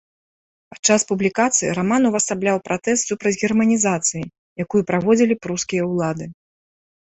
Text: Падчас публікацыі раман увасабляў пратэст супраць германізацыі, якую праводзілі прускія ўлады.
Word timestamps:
Падчас 0.73 1.01
публікацыі 1.11 1.69
раман 1.79 2.01
увасабляў 2.11 2.57
пратэст 2.71 3.07
супраць 3.13 3.35
германізацыі, 3.49 4.23
якую 4.67 4.81
праводзілі 4.91 5.41
прускія 5.47 5.83
ўлады. 5.93 6.25